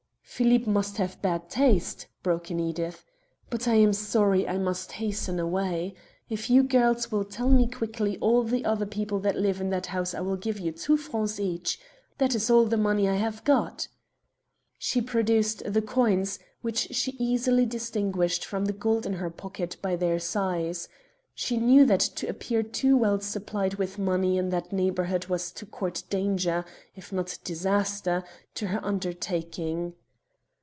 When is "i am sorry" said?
3.67-4.47